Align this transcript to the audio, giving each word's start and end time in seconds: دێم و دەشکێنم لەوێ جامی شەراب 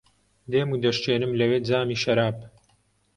دێم 0.51 0.69
و 0.71 0.81
دەشکێنم 0.83 1.31
لەوێ 1.39 1.57
جامی 1.67 2.01
شەراب 2.03 2.37